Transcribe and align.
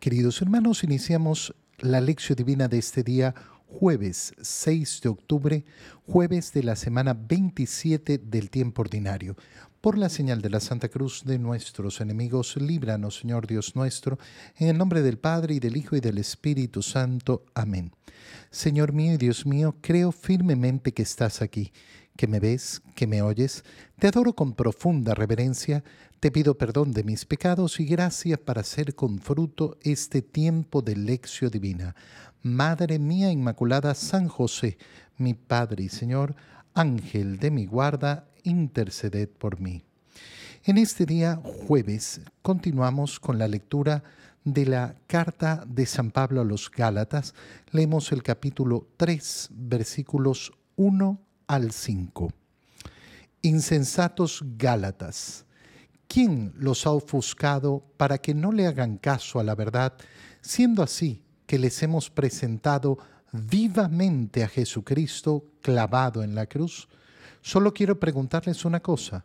Queridos 0.00 0.40
hermanos, 0.40 0.82
iniciamos 0.82 1.54
la 1.78 2.00
lección 2.00 2.34
divina 2.34 2.68
de 2.68 2.78
este 2.78 3.02
día, 3.02 3.34
jueves 3.66 4.32
6 4.40 5.02
de 5.02 5.10
octubre, 5.10 5.64
jueves 6.06 6.54
de 6.54 6.62
la 6.62 6.74
semana 6.74 7.12
27 7.12 8.16
del 8.16 8.48
tiempo 8.48 8.80
ordinario. 8.80 9.36
Por 9.82 9.98
la 9.98 10.08
señal 10.08 10.40
de 10.40 10.48
la 10.48 10.60
Santa 10.60 10.88
Cruz 10.88 11.24
de 11.26 11.38
nuestros 11.38 12.00
enemigos, 12.00 12.56
líbranos, 12.56 13.18
Señor 13.18 13.46
Dios 13.46 13.76
nuestro, 13.76 14.18
en 14.56 14.68
el 14.68 14.78
nombre 14.78 15.02
del 15.02 15.18
Padre 15.18 15.56
y 15.56 15.60
del 15.60 15.76
Hijo 15.76 15.96
y 15.96 16.00
del 16.00 16.16
Espíritu 16.16 16.80
Santo. 16.80 17.44
Amén. 17.52 17.92
Señor 18.50 18.94
mío 18.94 19.12
y 19.12 19.18
Dios 19.18 19.44
mío, 19.44 19.76
creo 19.82 20.12
firmemente 20.12 20.94
que 20.94 21.02
estás 21.02 21.42
aquí 21.42 21.74
que 22.20 22.26
me 22.26 22.38
ves, 22.38 22.82
que 22.94 23.06
me 23.06 23.22
oyes, 23.22 23.64
te 23.98 24.08
adoro 24.08 24.34
con 24.34 24.52
profunda 24.52 25.14
reverencia, 25.14 25.82
te 26.20 26.30
pido 26.30 26.58
perdón 26.58 26.92
de 26.92 27.02
mis 27.02 27.24
pecados 27.24 27.80
y 27.80 27.86
gracias 27.86 28.38
para 28.38 28.60
hacer 28.60 28.94
con 28.94 29.20
fruto 29.20 29.78
este 29.80 30.20
tiempo 30.20 30.82
de 30.82 30.96
lección 30.96 31.50
divina. 31.50 31.96
Madre 32.42 32.98
mía 32.98 33.32
Inmaculada, 33.32 33.94
San 33.94 34.28
José, 34.28 34.76
mi 35.16 35.32
Padre 35.32 35.84
y 35.84 35.88
Señor, 35.88 36.34
Ángel 36.74 37.38
de 37.38 37.50
mi 37.50 37.64
guarda, 37.64 38.28
interceded 38.42 39.30
por 39.30 39.58
mí. 39.58 39.82
En 40.64 40.76
este 40.76 41.06
día, 41.06 41.40
jueves, 41.42 42.20
continuamos 42.42 43.18
con 43.18 43.38
la 43.38 43.48
lectura 43.48 44.04
de 44.44 44.66
la 44.66 44.94
carta 45.06 45.64
de 45.66 45.86
San 45.86 46.10
Pablo 46.10 46.42
a 46.42 46.44
los 46.44 46.70
Gálatas. 46.70 47.32
Leemos 47.70 48.12
el 48.12 48.22
capítulo 48.22 48.88
3, 48.98 49.48
versículos 49.52 50.52
1 50.76 51.29
al 51.50 51.72
5. 51.72 52.32
Insensatos 53.42 54.44
Gálatas, 54.56 55.46
¿quién 56.06 56.52
los 56.56 56.86
ha 56.86 56.92
ofuscado 56.92 57.82
para 57.96 58.18
que 58.18 58.34
no 58.34 58.52
le 58.52 58.68
hagan 58.68 58.98
caso 58.98 59.40
a 59.40 59.42
la 59.42 59.56
verdad, 59.56 59.94
siendo 60.40 60.80
así 60.80 61.24
que 61.46 61.58
les 61.58 61.82
hemos 61.82 62.08
presentado 62.08 62.98
vivamente 63.32 64.44
a 64.44 64.48
Jesucristo 64.48 65.44
clavado 65.60 66.22
en 66.22 66.36
la 66.36 66.46
cruz? 66.46 66.86
Solo 67.42 67.74
quiero 67.74 67.98
preguntarles 67.98 68.64
una 68.64 68.78
cosa. 68.78 69.24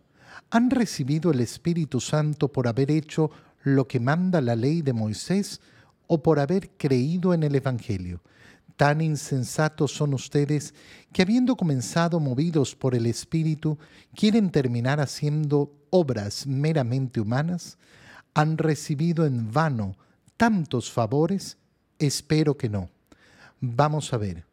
¿Han 0.49 0.71
recibido 0.71 1.29
el 1.29 1.41
Espíritu 1.41 1.99
Santo 1.99 2.51
por 2.51 2.67
haber 2.67 2.89
hecho 2.89 3.29
lo 3.61 3.87
que 3.87 3.99
manda 3.99 4.41
la 4.41 4.55
ley 4.55 4.81
de 4.81 4.93
Moisés 4.93 5.61
o 6.07 6.23
por 6.23 6.39
haber 6.39 6.71
creído 6.71 7.35
en 7.35 7.43
el 7.43 7.53
Evangelio? 7.53 8.19
Tan 8.77 8.99
insensatos 8.99 9.93
son 9.93 10.13
ustedes 10.13 10.73
que 11.13 11.21
habiendo 11.21 11.55
comenzado 11.55 12.19
movidos 12.19 12.75
por 12.75 12.93
el 12.93 13.05
Espíritu, 13.05 13.77
quieren 14.13 14.49
terminar 14.49 14.99
haciendo 14.99 15.71
obras 15.91 16.45
meramente 16.45 17.21
humanas. 17.21 17.77
¿Han 18.33 18.57
recibido 18.57 19.25
en 19.25 19.51
vano 19.51 19.95
tantos 20.35 20.91
favores? 20.91 21.57
Espero 21.99 22.57
que 22.57 22.67
no. 22.67 22.89
Vamos 23.61 24.11
a 24.11 24.17
ver. 24.17 24.45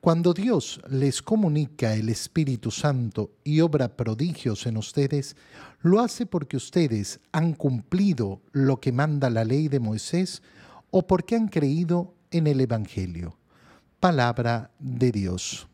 Cuando 0.00 0.32
Dios 0.32 0.80
les 0.88 1.22
comunica 1.22 1.94
el 1.94 2.08
Espíritu 2.08 2.72
Santo 2.72 3.36
y 3.44 3.60
obra 3.60 3.96
prodigios 3.96 4.66
en 4.66 4.78
ustedes, 4.78 5.36
lo 5.80 6.00
hace 6.00 6.26
porque 6.26 6.56
ustedes 6.56 7.20
han 7.30 7.52
cumplido 7.52 8.40
lo 8.50 8.80
que 8.80 8.90
manda 8.90 9.30
la 9.30 9.44
ley 9.44 9.68
de 9.68 9.78
Moisés 9.78 10.42
o 10.90 11.06
porque 11.06 11.36
han 11.36 11.46
creído 11.46 12.14
en 12.32 12.48
el 12.48 12.60
Evangelio 12.62 13.39
palabra 14.00 14.70
de 14.78 15.12
Dios. 15.12 15.68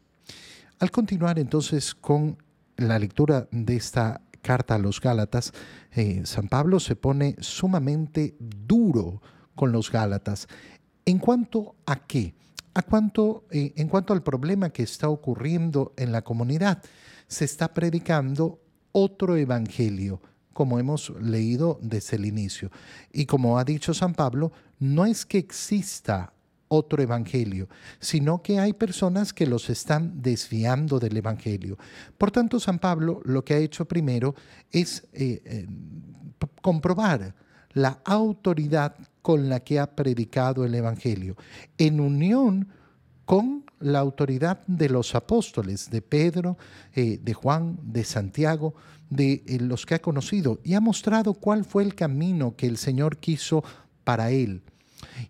Al 0.81 0.91
continuar 0.91 1.39
entonces 1.39 1.95
con 1.95 2.37
la 2.77 2.99
lectura 2.99 3.49
de 3.53 3.77
esta 3.77 4.21
carta 4.43 4.75
a 4.75 4.79
los 4.79 5.01
Gálatas, 5.01 5.53
eh, 5.93 6.23
San 6.25 6.49
Pablo 6.49 6.81
se 6.81 6.97
pone 6.97 7.37
sumamente 7.39 8.37
duro 8.39 9.23
con 9.55 9.73
los 9.73 9.91
Gálatas. 9.91 10.49
¿En 11.05 11.19
cuanto 11.19 11.77
a 11.87 11.97
qué? 12.07 12.35
A 12.75 12.83
cuanto, 12.83 13.45
eh, 13.51 13.73
en 13.77 13.89
cuanto 13.89 14.13
al 14.13 14.23
problema 14.23 14.71
que 14.71 14.83
está 14.83 15.09
ocurriendo 15.09 15.95
en 15.97 16.13
la 16.13 16.23
comunidad, 16.23 16.83
se 17.29 17.45
está 17.45 17.73
predicando 17.73 18.61
otro 18.93 19.37
evangelio, 19.37 20.21
como 20.53 20.79
hemos 20.79 21.11
leído 21.21 21.79
desde 21.81 22.17
el 22.17 22.27
inicio. 22.27 22.71
Y 23.13 23.27
como 23.27 23.59
ha 23.59 23.65
dicho 23.65 23.95
San 23.95 24.15
Pablo, 24.15 24.53
no 24.79 25.07
es 25.07 25.25
que 25.25 25.39
exista 25.39 26.33
otro 26.69 27.03
evangelio, 27.03 27.69
sino 28.01 28.43
que 28.43 28.59
hay 28.59 28.73
personas 28.73 29.33
que 29.33 29.47
los 29.47 29.71
están 29.71 30.23
desviando 30.23 30.99
del 30.99 31.17
evangelio. 31.17 31.79
Por 32.19 32.31
tanto, 32.31 32.59
San 32.61 32.79
Pablo 32.79 33.21
lo 33.25 33.45
que 33.45 33.55
ha 33.55 33.59
hecho 33.59 33.85
primero 33.85 34.35
es 34.71 35.05
eh, 35.13 35.43
eh, 35.45 35.67
comprobar 36.61 37.35
la 37.73 38.01
autoridad 38.05 38.97
con 39.23 39.49
la 39.49 39.61
que 39.61 39.79
ha 39.79 39.95
predicado 39.95 40.65
el 40.65 40.75
evangelio, 40.75 41.37
en 41.79 42.01
unión 42.01 42.69
con 43.25 43.65
la 43.81 43.99
autoridad 43.99 44.65
de 44.67 44.89
los 44.89 45.15
apóstoles, 45.15 45.91
de 45.91 46.01
Pedro, 46.01 46.57
eh, 46.95 47.19
de 47.23 47.35
Juan, 47.35 47.79
de 47.83 48.05
Santiago, 48.05 48.75
de 49.11 49.43
los 49.61 49.85
que 49.85 49.97
ha 49.97 49.99
conocido, 50.01 50.61
y 50.65 50.75
ha 50.75 50.81
mostrado 50.81 51.35
cuál 51.35 51.65
fue 51.65 51.83
el 51.83 51.95
camino 51.95 52.57
que 52.57 52.67
el 52.67 52.77
Señor 52.77 53.19
quiso 53.19 53.63
para 54.05 54.31
él 54.31 54.63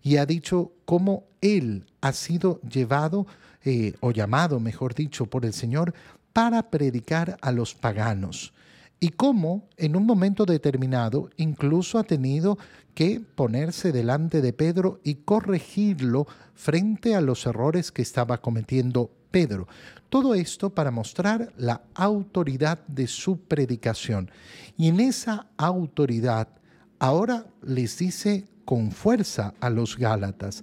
y 0.03 0.17
ha 0.17 0.25
dicho 0.25 0.71
cómo 0.85 1.25
él 1.41 1.85
ha 2.01 2.13
sido 2.13 2.61
llevado 2.61 3.27
eh, 3.63 3.93
o 3.99 4.11
llamado, 4.11 4.59
mejor 4.59 4.93
dicho, 4.93 5.25
por 5.25 5.45
el 5.45 5.53
Señor 5.53 5.93
para 6.33 6.69
predicar 6.69 7.37
a 7.41 7.51
los 7.51 7.73
paganos 7.73 8.53
y 8.99 9.09
cómo 9.09 9.67
en 9.77 9.95
un 9.95 10.05
momento 10.05 10.45
determinado 10.45 11.29
incluso 11.37 11.99
ha 11.99 12.03
tenido 12.03 12.57
que 12.93 13.19
ponerse 13.19 13.91
delante 13.91 14.41
de 14.41 14.53
Pedro 14.53 14.99
y 15.03 15.15
corregirlo 15.15 16.25
frente 16.55 17.15
a 17.15 17.21
los 17.21 17.45
errores 17.45 17.91
que 17.91 18.01
estaba 18.01 18.41
cometiendo 18.41 19.11
Pedro. 19.29 19.67
Todo 20.09 20.33
esto 20.33 20.71
para 20.71 20.89
mostrar 20.89 21.53
la 21.57 21.83
autoridad 21.93 22.79
de 22.87 23.07
su 23.07 23.39
predicación. 23.39 24.31
Y 24.77 24.87
en 24.87 24.99
esa 24.99 25.47
autoridad 25.57 26.47
ahora 26.97 27.45
les 27.61 27.99
dice 27.99 28.47
con 28.67 28.91
fuerza 28.91 29.53
a 29.61 29.69
los 29.69 29.97
Gálatas. 29.97 30.61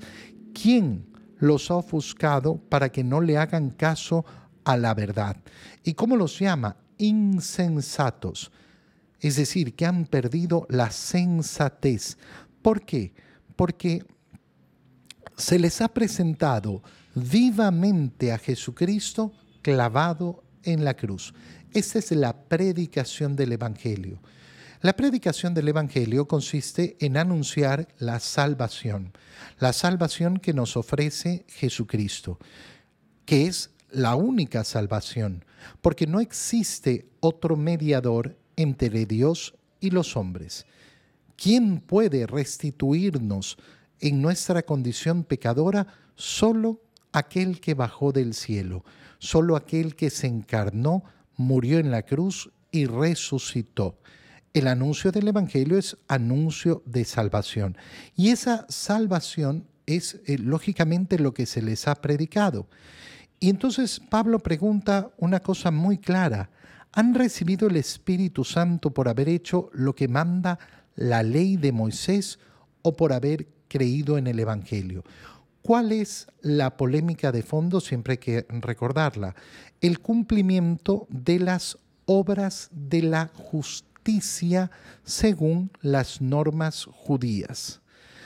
¿Quién 0.53 1.06
los 1.38 1.70
ha 1.70 1.76
ofuscado 1.76 2.59
para 2.59 2.92
que 2.92 3.03
no 3.03 3.22
le 3.22 3.38
hagan 3.38 3.70
caso 3.70 4.26
a 4.62 4.76
la 4.76 4.92
verdad? 4.92 5.38
¿Y 5.82 5.94
cómo 5.94 6.15
los 6.15 6.38
llama? 6.38 6.76
Insensatos. 6.98 8.53
Es 9.20 9.37
decir, 9.37 9.75
que 9.75 9.87
han 9.87 10.04
perdido 10.04 10.66
la 10.69 10.91
sensatez. 10.91 12.19
¿Por 12.60 12.84
qué? 12.84 13.15
Porque 13.56 14.04
se 15.38 15.59
les 15.59 15.81
ha 15.81 15.88
presentado 15.88 16.82
vivamente 17.15 18.32
a 18.32 18.38
Jesucristo 18.38 19.32
clavado 19.62 20.44
en 20.62 20.84
la 20.84 20.92
cruz. 20.92 21.32
Esa 21.72 22.00
es 22.00 22.10
la 22.12 22.36
predicación 22.36 23.34
del 23.34 23.53
Evangelio. 23.53 24.21
La 24.80 24.94
predicación 24.94 25.54
del 25.54 25.68
Evangelio 25.68 26.26
consiste 26.26 26.96
en 27.00 27.16
anunciar 27.16 27.88
la 27.98 28.20
salvación, 28.20 29.12
la 29.58 29.72
salvación 29.72 30.38
que 30.38 30.52
nos 30.52 30.76
ofrece 30.76 31.46
Jesucristo, 31.48 32.38
que 33.24 33.46
es 33.46 33.70
la 33.90 34.16
única 34.16 34.64
salvación, 34.64 35.44
porque 35.80 36.06
no 36.06 36.20
existe 36.20 37.08
otro 37.20 37.56
mediador 37.56 38.36
entre 38.56 39.06
Dios 39.06 39.54
y 39.80 39.90
los 39.90 40.16
hombres. 40.16 40.66
¿Quién 41.36 41.80
puede 41.80 42.26
restituirnos 42.26 43.56
en 44.00 44.20
nuestra 44.20 44.62
condición 44.62 45.24
pecadora? 45.24 45.86
Solo 46.16 46.82
aquel 47.12 47.60
que 47.60 47.74
bajó 47.74 48.12
del 48.12 48.34
cielo, 48.34 48.84
solo 49.18 49.56
aquel 49.56 49.96
que 49.96 50.10
se 50.10 50.26
encarnó, 50.26 51.04
murió 51.36 51.78
en 51.78 51.91
la 51.91 52.02
cruz 52.02 52.50
y 52.70 52.86
resucitó. 52.86 53.98
El 54.54 54.69
anuncio 54.69 55.10
del 55.10 55.26
Evangelio 55.26 55.76
es 55.76 55.97
anuncio 56.06 56.84
de 56.87 57.04
salvación. 57.04 57.76
Y 58.15 58.28
esa 58.28 58.66
salvación 58.69 59.66
es 59.84 60.21
eh, 60.27 60.39
lógicamente 60.39 61.18
lo 61.18 61.34
que 61.34 61.45
se 61.45 61.60
les 61.60 61.89
ha 61.89 61.97
predicado. 61.97 62.68
Y 63.41 63.51
entonces 63.51 64.01
Pablo 64.09 64.39
pregunta 64.39 65.10
una 65.18 65.41
cosa 65.41 65.72
muy 65.72 65.98
clara. 65.98 66.51
¿Han 66.92 67.15
recibido 67.15 67.66
el 67.66 67.74
Espíritu 67.74 68.45
Santo 68.45 68.95
por 68.95 69.09
haber 69.09 69.28
hecho 69.28 69.71
lo 69.72 69.92
que 69.97 70.06
manda 70.06 70.60
la 70.95 71.24
ley 71.24 71.56
de 71.56 71.72
Moisés 71.72 72.39
o 72.83 72.97
por 72.97 73.12
haber 73.12 73.48
creído 73.66 74.18
en 74.18 74.28
el 74.28 74.39
Evangelio? 74.39 75.03
¿Cuál 75.62 75.91
es 75.91 76.28
la 76.42 76.77
polémica 76.77 77.33
de 77.33 77.42
fondo? 77.42 77.80
Siempre 77.80 78.12
hay 78.12 78.18
que 78.18 78.47
recordarla. 78.48 79.34
El 79.80 79.98
cumplimiento 79.98 81.09
de 81.10 81.41
las 81.41 81.77
obras 82.06 82.68
de 82.71 83.03
la 83.03 83.33
justicia 83.34 83.93
según 85.04 85.71
las 85.80 86.21
normas 86.21 86.84
judías, 86.84 87.80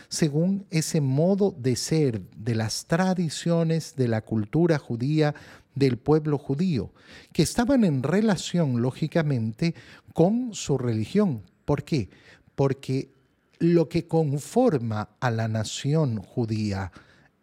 según 0.09 0.67
ese 0.71 1.01
modo 1.01 1.55
de 1.57 1.77
ser 1.77 2.23
de 2.37 2.55
las 2.55 2.87
tradiciones 2.87 3.95
de 3.97 4.09
la 4.09 4.23
cultura 4.23 4.79
judía 4.79 5.35
del 5.75 5.99
pueblo 5.99 6.39
judío, 6.39 6.93
que 7.33 7.43
estaban 7.43 7.85
en 7.85 8.03
relación, 8.03 8.83
lógicamente, 8.83 9.75
con 10.15 10.55
su 10.55 10.79
religión. 10.79 11.43
¿Por 11.65 11.85
qué? 11.85 12.09
Porque 12.55 13.11
lo 13.59 13.89
que 13.89 14.07
conforma 14.07 15.11
a 15.21 15.31
la 15.31 15.47
nación 15.47 16.19
judía 16.19 16.91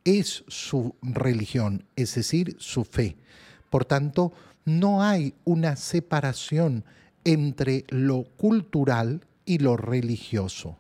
es 0.04 0.44
su 0.48 0.96
religión, 1.02 1.86
es 1.96 2.16
decir, 2.16 2.56
su 2.60 2.84
fe. 2.84 3.16
Por 3.70 3.86
tanto, 3.86 4.34
no 4.66 5.04
hay 5.04 5.36
una 5.46 5.76
separación 5.76 6.84
entre 7.26 7.84
lo 7.90 8.24
cultural 8.38 9.26
y 9.44 9.58
lo 9.58 9.76
religioso. 9.76 10.78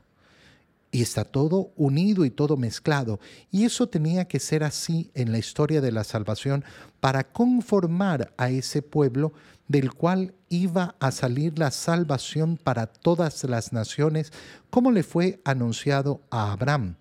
Y 0.91 1.01
está 1.01 1.25
todo 1.25 1.71
unido 1.75 2.23
y 2.23 2.29
todo 2.29 2.55
mezclado. 2.55 3.19
Y 3.51 3.65
eso 3.65 3.87
tenía 3.87 4.29
que 4.29 4.39
ser 4.39 4.63
así 4.63 5.11
en 5.13 5.33
la 5.33 5.39
historia 5.39 5.81
de 5.81 5.91
la 5.91 6.05
salvación 6.05 6.63
para 7.01 7.25
conformar 7.25 8.33
a 8.37 8.49
ese 8.49 8.81
pueblo 8.81 9.33
del 9.67 9.93
cual 9.93 10.33
iba 10.47 10.95
a 10.99 11.11
salir 11.11 11.59
la 11.59 11.71
salvación 11.71 12.55
para 12.55 12.87
todas 12.87 13.43
las 13.43 13.73
naciones, 13.73 14.31
como 14.69 14.91
le 14.91 15.03
fue 15.03 15.41
anunciado 15.43 16.21
a 16.29 16.53
Abraham. 16.53 16.95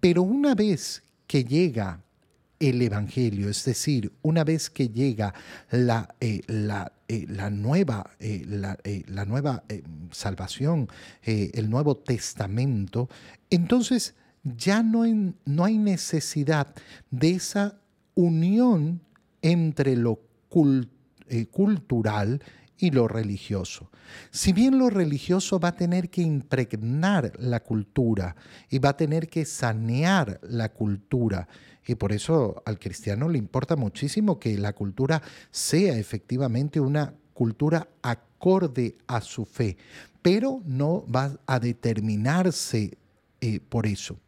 Pero 0.00 0.22
una 0.22 0.54
vez 0.54 1.02
que 1.26 1.44
llega 1.44 2.00
el 2.60 2.82
Evangelio, 2.82 3.48
es 3.48 3.64
decir, 3.64 4.12
una 4.20 4.44
vez 4.44 4.68
que 4.68 4.90
llega 4.90 5.34
la, 5.70 6.14
eh, 6.20 6.42
eh, 7.08 7.26
la 7.28 7.50
nueva, 7.50 8.10
eh, 8.20 8.44
la, 8.46 9.24
nueva 9.24 9.64
salvación, 10.10 10.88
el 11.24 11.70
Nuevo 11.70 11.96
Testamento, 11.96 13.08
entonces 13.48 14.14
ya 14.44 14.82
no, 14.82 15.04
no 15.46 15.64
hay 15.64 15.78
necesidad 15.78 16.74
de 17.10 17.30
esa 17.30 17.80
unión 18.14 19.00
entre 19.40 19.96
lo 19.96 20.20
cultural 21.50 22.42
y 22.80 22.90
lo 22.90 23.06
religioso. 23.06 23.90
Si 24.30 24.52
bien 24.52 24.78
lo 24.78 24.90
religioso 24.90 25.60
va 25.60 25.68
a 25.68 25.76
tener 25.76 26.08
que 26.08 26.22
impregnar 26.22 27.32
la 27.38 27.60
cultura 27.60 28.34
y 28.70 28.78
va 28.78 28.90
a 28.90 28.96
tener 28.96 29.28
que 29.28 29.44
sanear 29.44 30.40
la 30.42 30.70
cultura, 30.72 31.46
y 31.86 31.94
por 31.94 32.12
eso 32.12 32.62
al 32.64 32.78
cristiano 32.78 33.28
le 33.28 33.38
importa 33.38 33.76
muchísimo 33.76 34.38
que 34.38 34.56
la 34.56 34.72
cultura 34.72 35.22
sea 35.50 35.96
efectivamente 35.98 36.80
una 36.80 37.14
cultura 37.34 37.88
acorde 38.02 38.96
a 39.06 39.20
su 39.20 39.44
fe, 39.44 39.76
pero 40.22 40.62
no 40.64 41.04
va 41.06 41.38
a 41.46 41.60
determinarse 41.60 42.96
eh, 43.40 43.60
por 43.60 43.86
eso. 43.86 44.18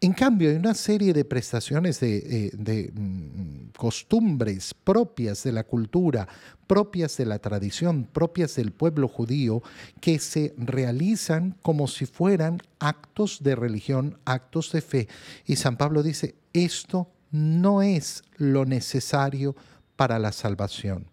En 0.00 0.12
cambio, 0.12 0.50
hay 0.50 0.56
una 0.56 0.74
serie 0.74 1.12
de 1.12 1.24
prestaciones 1.24 2.00
de, 2.00 2.50
eh, 2.56 2.92
mm, 2.92 3.70
costumbres 3.76 4.74
propias 4.74 5.44
de 5.44 5.52
la 5.52 5.64
cultura, 5.64 6.26
propias 6.66 7.16
de 7.18 7.26
la 7.26 7.38
tradición, 7.38 8.08
propias 8.12 8.56
del 8.56 8.72
pueblo 8.72 9.06
judío, 9.06 9.62
que 10.00 10.18
se 10.18 10.54
realizan 10.56 11.56
como 11.62 11.86
si 11.86 12.06
fueran 12.06 12.58
actos 12.80 13.42
de 13.42 13.54
religión, 13.54 14.18
actos 14.24 14.72
de 14.72 14.80
fe. 14.80 15.08
Y 15.46 15.56
San 15.56 15.76
Pablo 15.76 16.02
dice, 16.02 16.34
esto 16.52 17.08
no 17.30 17.82
es 17.82 18.24
lo 18.38 18.64
necesario 18.64 19.54
para 19.94 20.18
la 20.18 20.32
salvación. 20.32 21.11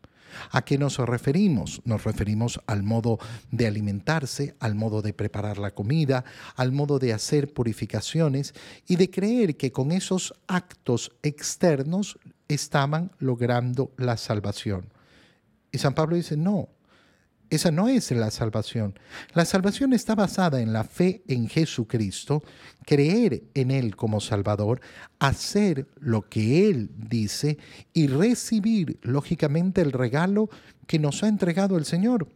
¿A 0.52 0.64
qué 0.64 0.78
nos 0.78 0.98
referimos? 0.98 1.82
Nos 1.86 2.04
referimos 2.04 2.60
al 2.68 2.84
modo 2.84 3.20
de 3.52 3.68
alimentarse, 3.68 4.56
al 4.60 4.76
modo 4.76 5.02
de 5.02 5.14
preparar 5.14 5.58
la 5.58 5.72
comida, 5.72 6.24
al 6.56 6.72
modo 6.72 7.00
de 7.00 7.14
hacer 7.14 7.54
purificaciones 7.54 8.54
y 8.88 8.96
de 8.96 9.10
creer 9.10 9.58
que 9.58 9.72
con 9.72 9.92
esos 9.92 10.34
actos 10.48 11.12
externos 11.24 12.18
estaban 12.48 13.12
logrando 13.20 13.92
la 13.98 14.18
salvación. 14.18 14.92
Y 15.72 15.78
San 15.78 15.94
Pablo 15.94 16.16
dice, 16.16 16.36
no, 16.36 16.70
esa 17.50 17.72
no 17.72 17.88
es 17.88 18.12
la 18.12 18.30
salvación. 18.30 18.98
La 19.34 19.46
salvación 19.46 19.94
está 19.94 20.14
basada 20.14 20.62
en 20.62 20.72
la 20.72 20.84
fe 20.84 21.24
en 21.28 21.48
Jesucristo, 21.48 22.44
creer 22.86 23.44
en 23.56 23.72
Él 23.72 23.96
como 23.96 24.20
Salvador, 24.20 24.82
hacer 25.18 25.88
lo 26.00 26.30
que 26.30 26.70
Él 26.70 26.92
dice 26.96 27.58
y 27.92 28.08
recibir, 28.08 29.00
lógicamente, 29.02 29.82
el 29.82 29.92
regalo 29.92 30.50
que 30.86 31.00
nos 31.00 31.24
ha 31.24 31.28
entregado 31.28 31.78
el 31.78 31.86
Señor, 31.86 32.28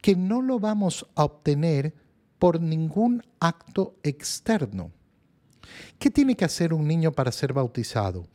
que 0.00 0.14
no 0.14 0.40
lo 0.40 0.60
vamos 0.60 1.06
a 1.16 1.24
obtener 1.24 1.94
por 2.38 2.60
ningún 2.60 3.22
acto 3.40 3.96
externo. 4.02 4.92
¿Qué 5.98 6.10
tiene 6.10 6.36
que 6.36 6.44
hacer 6.44 6.72
un 6.72 6.86
niño 6.86 7.10
para 7.10 7.32
ser 7.32 7.52
bautizado? 7.52 8.28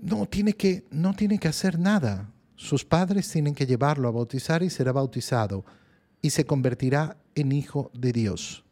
No 0.00 0.26
tiene 0.26 0.52
que, 0.52 0.84
no 0.90 1.14
tiene 1.14 1.38
que 1.38 1.48
hacer 1.48 1.78
nada 1.78 2.33
sus 2.56 2.84
padres 2.84 3.30
tienen 3.30 3.54
que 3.54 3.66
llevarlo 3.66 4.08
a 4.08 4.12
bautizar 4.12 4.62
y 4.62 4.70
será 4.70 4.92
bautizado 4.92 5.64
y 6.22 6.30
se 6.30 6.46
convertirá 6.46 7.16
en 7.34 7.52
hijo 7.52 7.90
de 7.94 8.12
Dios. 8.12 8.64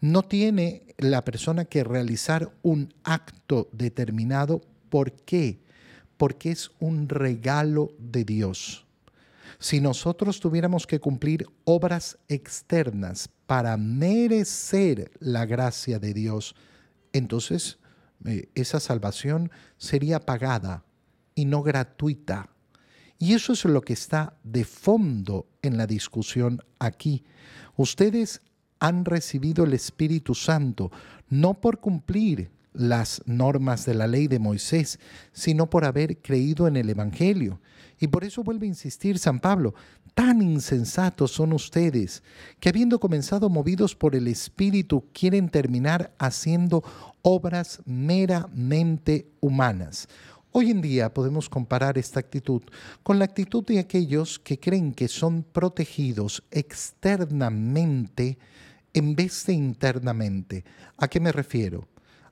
No 0.00 0.22
tiene 0.22 0.82
la 0.98 1.24
persona 1.24 1.64
que 1.64 1.84
realizar 1.84 2.52
un 2.62 2.92
acto 3.04 3.68
determinado. 3.72 4.60
¿Por 4.88 5.12
qué? 5.12 5.60
Porque 6.16 6.50
es 6.50 6.70
un 6.78 7.08
regalo 7.08 7.92
de 7.98 8.24
Dios. 8.24 8.86
Si 9.58 9.80
nosotros 9.80 10.40
tuviéramos 10.40 10.86
que 10.86 11.00
cumplir 11.00 11.46
obras 11.64 12.18
externas 12.28 13.30
para 13.46 13.76
merecer 13.76 15.10
la 15.18 15.46
gracia 15.46 15.98
de 15.98 16.12
Dios, 16.12 16.54
entonces 17.12 17.78
eh, 18.24 18.48
esa 18.54 18.80
salvación 18.80 19.50
sería 19.78 20.20
pagada 20.20 20.84
y 21.34 21.46
no 21.46 21.62
gratuita. 21.62 22.50
Y 23.18 23.34
eso 23.34 23.52
es 23.52 23.64
lo 23.64 23.80
que 23.80 23.94
está 23.94 24.34
de 24.44 24.64
fondo 24.64 25.46
en 25.62 25.76
la 25.76 25.86
discusión 25.86 26.62
aquí. 26.78 27.24
Ustedes 27.76 28.42
han 28.78 29.04
recibido 29.04 29.64
el 29.64 29.72
Espíritu 29.72 30.34
Santo 30.34 30.90
no 31.28 31.54
por 31.54 31.80
cumplir 31.80 32.50
las 32.72 33.22
normas 33.24 33.86
de 33.86 33.94
la 33.94 34.06
ley 34.06 34.28
de 34.28 34.38
Moisés, 34.38 34.98
sino 35.32 35.68
por 35.70 35.84
haber 35.84 36.18
creído 36.18 36.68
en 36.68 36.76
el 36.76 36.90
Evangelio. 36.90 37.60
Y 37.98 38.08
por 38.08 38.24
eso 38.24 38.44
vuelve 38.44 38.66
a 38.66 38.68
insistir 38.68 39.18
San 39.18 39.40
Pablo, 39.40 39.74
tan 40.14 40.42
insensatos 40.42 41.32
son 41.32 41.52
ustedes, 41.52 42.22
que 42.60 42.68
habiendo 42.68 43.00
comenzado 43.00 43.48
movidos 43.48 43.94
por 43.94 44.14
el 44.14 44.28
Espíritu, 44.28 45.04
quieren 45.12 45.48
terminar 45.48 46.14
haciendo 46.18 46.82
obras 47.22 47.80
meramente 47.86 49.30
humanas. 49.40 50.08
Hoy 50.58 50.70
en 50.70 50.80
día 50.80 51.12
podemos 51.12 51.50
comparar 51.50 51.98
esta 51.98 52.18
actitud 52.18 52.62
con 53.02 53.18
la 53.18 53.26
actitud 53.26 53.62
de 53.66 53.78
aquellos 53.78 54.38
que 54.38 54.58
creen 54.58 54.94
que 54.94 55.06
son 55.06 55.42
protegidos 55.42 56.44
externamente 56.50 58.38
en 58.94 59.14
vez 59.14 59.44
de 59.44 59.52
internamente. 59.52 60.64
¿A 60.96 61.08
qué 61.08 61.20
me 61.20 61.30
refiero? 61.30 61.86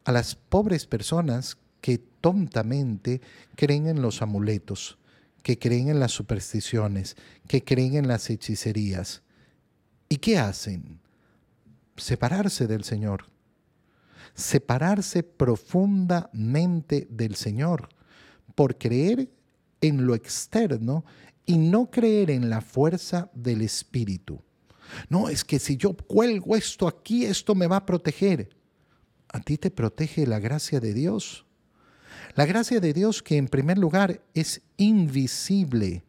A 0.07 0.13
las 0.13 0.37
pobres 0.37 0.87
personas 0.87 1.59
que 1.83 1.99
tontamente 1.99 3.21
creen 3.57 3.89
en 3.89 4.01
los 4.01 4.23
amuletos, 4.23 4.97
que 5.43 5.59
creen 5.59 5.91
en 5.91 6.01
las 6.01 6.13
supersticiones, 6.13 7.17
que 7.47 7.63
creen 7.63 7.95
en 7.95 8.09
las 8.09 8.31
hechicerías. 8.31 9.23
¿Y 10.09 10.17
qué 10.17 10.39
hacen? 10.39 10.99
Separarse 11.99 12.67
del 12.67 12.85
Señor. 12.85 13.27
Separarse 14.35 15.23
profundamente 15.23 17.07
del 17.11 17.35
Señor 17.35 17.91
por 18.55 18.79
creer 18.79 19.31
en 19.81 20.07
lo 20.07 20.15
externo 20.15 21.05
y 21.47 21.59
no 21.59 21.91
creer 21.91 22.31
en 22.31 22.49
la 22.49 22.61
fuerza 22.61 23.31
del 23.35 23.63
Espíritu. 23.63 24.41
No, 25.09 25.29
es 25.29 25.45
que 25.45 25.59
si 25.59 25.77
yo 25.77 25.95
cuelgo 25.95 26.57
esto 26.57 26.87
aquí, 26.87 27.25
esto 27.25 27.55
me 27.55 27.67
va 27.67 27.77
a 27.77 27.87
proteger. 27.87 28.51
A 29.29 29.41
ti 29.41 29.59
te 29.59 29.71
protege 29.71 30.27
la 30.27 30.39
gracia 30.39 30.81
de 30.81 30.95
Dios. 30.95 31.45
La 32.35 32.47
gracia 32.47 32.81
de 32.81 32.93
Dios 32.93 33.23
que 33.23 33.37
en 33.37 33.49
primer 33.49 33.79
lugar 33.79 34.23
es 34.35 34.63
invisible 34.77 36.05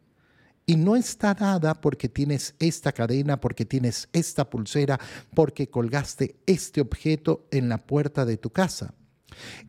y 0.65 0.75
no 0.75 0.95
está 0.95 1.33
dada 1.33 1.79
porque 1.79 2.09
tienes 2.09 2.55
esta 2.59 2.91
cadena, 2.91 3.39
porque 3.39 3.65
tienes 3.65 4.09
esta 4.13 4.49
pulsera, 4.49 4.99
porque 5.33 5.69
colgaste 5.69 6.35
este 6.45 6.81
objeto 6.81 7.47
en 7.51 7.69
la 7.69 7.85
puerta 7.85 8.25
de 8.25 8.37
tu 8.37 8.49
casa. 8.49 8.93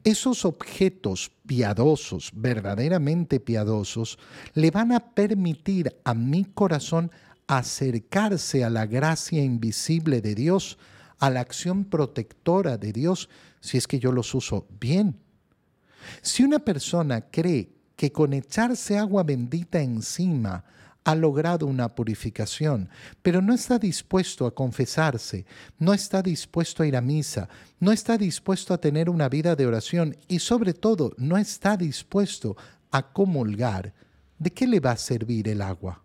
Esos 0.05 0.45
objetos 0.45 1.31
piadosos, 1.47 2.31
verdaderamente 2.35 3.41
piadosos, 3.41 4.19
le 4.55 4.71
van 4.71 4.93
a 4.93 5.01
permitir 5.15 5.97
a 6.05 6.15
mi 6.15 6.45
corazón 6.45 7.11
acercarse 7.47 8.65
a 8.65 8.71
la 8.71 8.87
gracia 8.87 9.43
invisible 9.43 10.21
de 10.21 10.35
Dios, 10.35 10.79
a 11.19 11.31
la 11.31 11.41
acción 11.41 11.85
protectora 11.85 12.77
de 12.77 12.93
Dios, 12.93 13.29
si 13.61 13.79
es 13.79 13.87
que 13.87 13.99
yo 13.99 14.13
los 14.13 14.35
uso 14.35 14.67
bien. 14.81 15.17
Si 16.23 16.43
una 16.43 16.59
persona 16.59 17.23
cree 17.31 17.71
que 17.97 18.13
con 18.13 18.33
echarse 18.33 18.99
agua 18.99 19.23
bendita 19.23 19.81
encima 19.81 20.65
ha 21.07 21.15
logrado 21.15 21.67
una 21.67 21.95
purificación, 21.95 22.89
pero 23.23 23.41
no 23.41 23.55
está 23.55 23.79
dispuesto 23.79 24.45
a 24.45 24.53
confesarse, 24.53 25.47
no 25.79 25.95
está 25.95 26.21
dispuesto 26.21 26.83
a 26.83 26.87
ir 26.89 26.97
a 26.97 27.01
misa, 27.01 27.49
no 27.79 27.93
está 27.93 28.19
dispuesto 28.19 28.75
a 28.75 28.79
tener 28.79 29.09
una 29.09 29.29
vida 29.29 29.55
de 29.55 29.67
oración 29.67 30.17
y 30.27 30.41
sobre 30.41 30.75
todo 30.75 31.13
no 31.17 31.39
está 31.39 31.77
dispuesto 31.77 32.57
a 32.91 33.13
comulgar, 33.13 33.95
¿de 34.37 34.53
qué 34.53 34.67
le 34.67 34.81
va 34.81 34.91
a 34.91 34.97
servir 34.97 35.47
el 35.47 35.63
agua? 35.63 36.03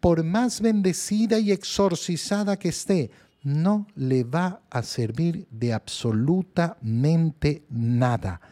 Por 0.00 0.22
más 0.22 0.60
bendecida 0.60 1.38
y 1.38 1.50
exorcizada 1.50 2.58
que 2.58 2.68
esté, 2.68 3.10
no 3.42 3.86
le 3.94 4.22
va 4.22 4.60
a 4.68 4.82
servir 4.82 5.48
de 5.50 5.72
absolutamente 5.72 7.64
nada. 7.70 8.42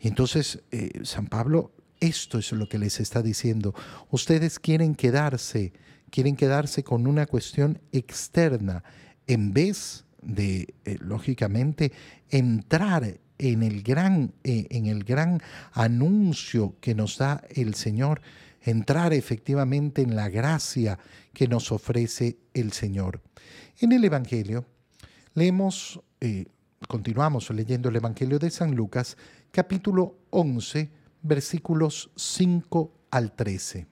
Entonces, 0.00 0.62
eh, 0.70 1.00
San 1.02 1.26
Pablo, 1.26 1.72
esto 2.00 2.38
es 2.38 2.52
lo 2.52 2.68
que 2.68 2.78
les 2.78 3.00
está 3.00 3.22
diciendo. 3.22 3.74
Ustedes 4.10 4.58
quieren 4.58 4.94
quedarse, 4.94 5.72
quieren 6.10 6.36
quedarse 6.36 6.82
con 6.82 7.06
una 7.06 7.26
cuestión 7.26 7.80
externa 7.92 8.84
en 9.26 9.52
vez 9.52 10.04
de, 10.22 10.74
eh, 10.84 10.98
lógicamente, 11.00 11.92
entrar 12.30 13.18
en 13.38 13.62
el, 13.62 13.82
gran, 13.82 14.32
eh, 14.44 14.66
en 14.70 14.86
el 14.86 15.04
gran 15.04 15.40
anuncio 15.72 16.76
que 16.80 16.94
nos 16.94 17.18
da 17.18 17.42
el 17.50 17.74
Señor, 17.74 18.20
entrar 18.62 19.12
efectivamente 19.12 20.02
en 20.02 20.16
la 20.16 20.28
gracia 20.28 20.98
que 21.32 21.48
nos 21.48 21.70
ofrece 21.70 22.38
el 22.54 22.72
Señor. 22.72 23.22
En 23.78 23.92
el 23.92 24.04
Evangelio 24.04 24.64
leemos, 25.34 26.00
eh, 26.20 26.46
continuamos 26.88 27.50
leyendo 27.50 27.88
el 27.90 27.96
Evangelio 27.96 28.38
de 28.38 28.50
San 28.50 28.74
Lucas, 28.74 29.16
capítulo 29.50 30.18
11, 30.30 30.90
versículos 31.22 32.10
5 32.16 32.92
al 33.10 33.34
13. 33.34 33.86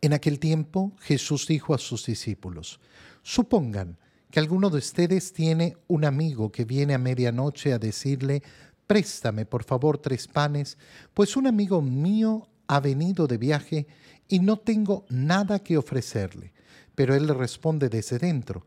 En 0.00 0.12
aquel 0.12 0.38
tiempo 0.38 0.92
Jesús 1.00 1.46
dijo 1.46 1.74
a 1.74 1.78
sus 1.78 2.06
discípulos, 2.06 2.80
supongan 3.22 3.98
que 4.30 4.40
alguno 4.40 4.70
de 4.70 4.78
ustedes 4.78 5.32
tiene 5.32 5.76
un 5.88 6.04
amigo 6.04 6.50
que 6.50 6.64
viene 6.64 6.94
a 6.94 6.98
medianoche 6.98 7.72
a 7.72 7.78
decirle, 7.78 8.42
préstame 8.86 9.46
por 9.46 9.62
favor 9.64 9.98
tres 9.98 10.26
panes, 10.26 10.78
pues 11.14 11.36
un 11.36 11.46
amigo 11.46 11.82
mío 11.82 12.48
ha 12.66 12.80
venido 12.80 13.26
de 13.26 13.38
viaje 13.38 13.86
y 14.28 14.40
no 14.40 14.56
tengo 14.56 15.04
nada 15.08 15.58
que 15.58 15.76
ofrecerle. 15.76 16.52
Pero 16.94 17.14
él 17.14 17.26
le 17.26 17.34
responde 17.34 17.88
desde 17.88 18.18
dentro, 18.18 18.66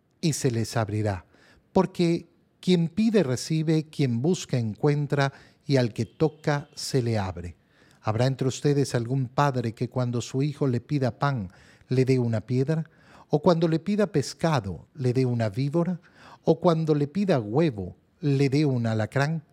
y 0.21 0.33
se 0.33 0.51
les 0.51 0.77
abrirá, 0.77 1.25
porque 1.73 2.29
quien 2.59 2.87
pide 2.87 3.23
recibe, 3.23 3.89
quien 3.89 4.21
busca 4.21 4.57
encuentra, 4.57 5.33
y 5.65 5.77
al 5.77 5.93
que 5.93 6.05
toca 6.05 6.69
se 6.75 7.01
le 7.01 7.17
abre. 7.17 7.55
¿Habrá 8.01 8.25
entre 8.25 8.47
ustedes 8.47 8.95
algún 8.95 9.27
padre 9.27 9.73
que 9.73 9.89
cuando 9.89 10.21
su 10.21 10.41
hijo 10.41 10.67
le 10.67 10.81
pida 10.81 11.19
pan 11.19 11.49
le 11.87 12.05
dé 12.05 12.19
una 12.19 12.41
piedra? 12.41 12.89
¿O 13.29 13.41
cuando 13.41 13.67
le 13.67 13.79
pida 13.79 14.07
pescado 14.07 14.87
le 14.95 15.13
dé 15.13 15.25
una 15.25 15.49
víbora? 15.49 16.01
¿O 16.43 16.59
cuando 16.59 16.95
le 16.95 17.07
pida 17.07 17.39
huevo 17.39 17.95
le 18.19 18.49
dé 18.49 18.65
un 18.65 18.87
alacrán? 18.87 19.43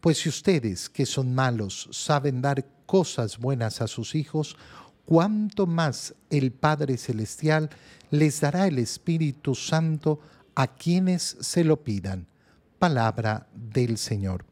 Pues 0.00 0.18
si 0.18 0.28
ustedes, 0.28 0.88
que 0.88 1.06
son 1.06 1.34
malos, 1.34 1.88
saben 1.92 2.40
dar 2.40 2.66
cosas 2.86 3.38
buenas 3.38 3.80
a 3.80 3.88
sus 3.88 4.14
hijos, 4.14 4.56
cuánto 5.12 5.66
más 5.66 6.14
el 6.30 6.52
Padre 6.52 6.96
Celestial 6.96 7.68
les 8.10 8.40
dará 8.40 8.66
el 8.66 8.78
Espíritu 8.78 9.54
Santo 9.54 10.20
a 10.54 10.68
quienes 10.68 11.36
se 11.38 11.64
lo 11.64 11.84
pidan. 11.84 12.26
Palabra 12.78 13.46
del 13.52 13.98
Señor. 13.98 14.46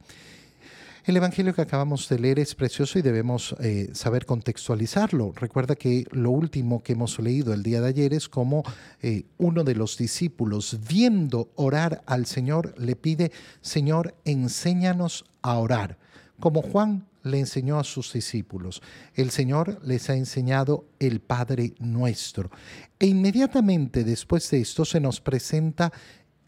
El 1.06 1.16
Evangelio 1.16 1.54
que 1.54 1.62
acabamos 1.62 2.10
de 2.10 2.18
leer 2.18 2.40
es 2.40 2.54
precioso 2.54 2.98
y 2.98 3.02
debemos 3.02 3.56
eh, 3.60 3.88
saber 3.94 4.26
contextualizarlo. 4.26 5.32
Recuerda 5.34 5.76
que 5.76 6.04
lo 6.10 6.30
último 6.30 6.82
que 6.82 6.92
hemos 6.92 7.18
leído 7.18 7.54
el 7.54 7.62
día 7.62 7.80
de 7.80 7.88
ayer 7.88 8.12
es 8.12 8.28
como 8.28 8.62
eh, 9.00 9.24
uno 9.38 9.64
de 9.64 9.74
los 9.74 9.96
discípulos, 9.96 10.78
viendo 10.86 11.48
orar 11.54 12.02
al 12.04 12.26
Señor, 12.26 12.74
le 12.76 12.96
pide, 12.96 13.32
Señor, 13.62 14.14
enséñanos 14.26 15.24
a 15.40 15.56
orar. 15.56 15.96
Como 16.40 16.62
Juan 16.62 17.06
le 17.22 17.38
enseñó 17.38 17.78
a 17.78 17.84
sus 17.84 18.12
discípulos. 18.12 18.82
El 19.14 19.30
Señor 19.30 19.78
les 19.84 20.08
ha 20.08 20.14
enseñado 20.14 20.86
el 20.98 21.20
Padre 21.20 21.74
nuestro. 21.78 22.50
E 22.98 23.06
inmediatamente 23.06 24.04
después 24.04 24.50
de 24.50 24.60
esto 24.60 24.84
se 24.84 25.00
nos 25.00 25.20
presenta 25.20 25.92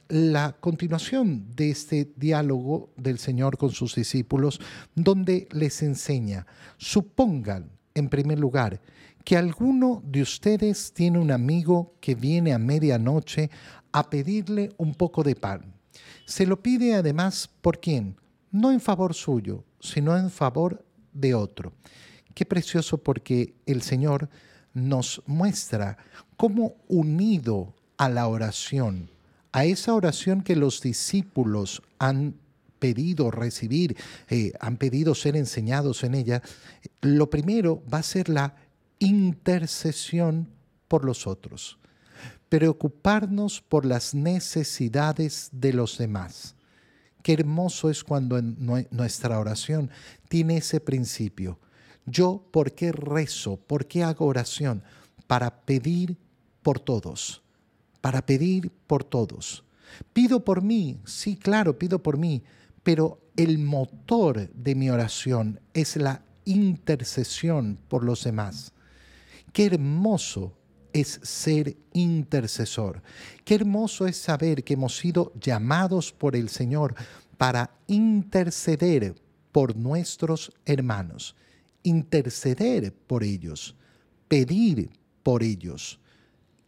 la 0.08 0.56
continuación 0.60 1.46
de 1.54 1.70
este 1.70 2.12
diálogo 2.16 2.90
del 2.96 3.18
Señor 3.18 3.56
con 3.56 3.70
sus 3.70 3.94
discípulos, 3.94 4.60
donde 4.94 5.48
les 5.52 5.82
enseña, 5.82 6.46
supongan, 6.76 7.70
en 7.94 8.08
primer 8.08 8.38
lugar, 8.38 8.80
que 9.24 9.36
alguno 9.36 10.02
de 10.04 10.22
ustedes 10.22 10.92
tiene 10.92 11.18
un 11.18 11.30
amigo 11.30 11.94
que 12.00 12.14
viene 12.14 12.52
a 12.52 12.58
medianoche 12.58 13.50
a 13.92 14.10
pedirle 14.10 14.70
un 14.76 14.94
poco 14.94 15.22
de 15.22 15.34
pan. 15.34 15.74
Se 16.26 16.46
lo 16.46 16.62
pide 16.62 16.94
además 16.94 17.48
por 17.60 17.80
quién? 17.80 18.16
No 18.52 18.70
en 18.70 18.80
favor 18.80 19.14
suyo, 19.14 19.64
sino 19.80 20.16
en 20.16 20.30
favor 20.30 20.84
de 21.12 21.34
otro. 21.34 21.72
Qué 22.34 22.46
precioso 22.46 22.98
porque 22.98 23.54
el 23.66 23.82
Señor 23.82 24.28
nos 24.74 25.22
muestra 25.26 25.98
cómo 26.36 26.76
unido 26.88 27.74
a 27.96 28.08
la 28.08 28.26
oración, 28.28 29.10
a 29.52 29.64
esa 29.64 29.94
oración 29.94 30.42
que 30.42 30.56
los 30.56 30.80
discípulos 30.80 31.82
han 31.98 32.34
pedido 32.78 33.30
recibir, 33.30 33.96
eh, 34.28 34.52
han 34.60 34.76
pedido 34.76 35.14
ser 35.14 35.36
enseñados 35.36 36.02
en 36.04 36.14
ella, 36.14 36.42
lo 37.00 37.30
primero 37.30 37.82
va 37.92 37.98
a 37.98 38.02
ser 38.02 38.28
la 38.28 38.56
intercesión 38.98 40.48
por 40.88 41.04
los 41.04 41.26
otros, 41.26 41.78
preocuparnos 42.48 43.60
por 43.60 43.86
las 43.86 44.14
necesidades 44.14 45.48
de 45.52 45.72
los 45.72 45.96
demás. 45.96 46.56
Qué 47.22 47.34
hermoso 47.34 47.90
es 47.90 48.04
cuando 48.04 48.38
en 48.38 48.56
nuestra 48.90 49.38
oración 49.38 49.90
tiene 50.28 50.58
ese 50.58 50.80
principio. 50.80 51.58
Yo, 52.06 52.44
¿por 52.50 52.72
qué 52.72 52.92
rezo? 52.92 53.56
¿Por 53.56 53.86
qué 53.86 54.02
hago 54.02 54.26
oración? 54.26 54.82
Para 55.26 55.62
pedir 55.64 56.16
por 56.62 56.80
todos 56.80 57.42
para 58.02 58.26
pedir 58.26 58.70
por 58.86 59.04
todos. 59.04 59.64
Pido 60.12 60.44
por 60.44 60.60
mí, 60.60 61.00
sí, 61.06 61.36
claro, 61.36 61.78
pido 61.78 62.02
por 62.02 62.18
mí, 62.18 62.42
pero 62.82 63.18
el 63.36 63.58
motor 63.58 64.50
de 64.52 64.74
mi 64.74 64.90
oración 64.90 65.60
es 65.72 65.96
la 65.96 66.22
intercesión 66.44 67.78
por 67.88 68.04
los 68.04 68.24
demás. 68.24 68.72
Qué 69.52 69.66
hermoso 69.66 70.52
es 70.92 71.20
ser 71.22 71.76
intercesor. 71.92 73.02
Qué 73.44 73.54
hermoso 73.54 74.06
es 74.06 74.16
saber 74.16 74.64
que 74.64 74.74
hemos 74.74 74.96
sido 74.96 75.32
llamados 75.40 76.12
por 76.12 76.36
el 76.36 76.48
Señor 76.48 76.94
para 77.36 77.70
interceder 77.86 79.14
por 79.50 79.76
nuestros 79.76 80.52
hermanos, 80.64 81.36
interceder 81.82 82.92
por 82.92 83.22
ellos, 83.24 83.76
pedir 84.28 84.90
por 85.22 85.42
ellos 85.42 85.98